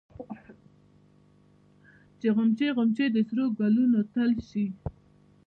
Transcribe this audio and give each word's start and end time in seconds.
چې 2.19 2.27
غونچې 2.35 2.67
غونچې 2.75 3.05
د 3.11 3.17
سرو 3.27 3.45
ګلونو 3.59 3.99
ټل 4.13 4.31
شي 4.49 4.65